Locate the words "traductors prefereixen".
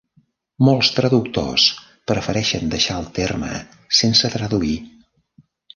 0.99-2.73